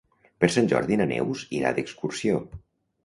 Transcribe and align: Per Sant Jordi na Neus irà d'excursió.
Per 0.43 0.47
Sant 0.53 0.69
Jordi 0.71 0.97
na 1.01 1.07
Neus 1.13 1.43
irà 1.59 1.75
d'excursió. 1.77 2.41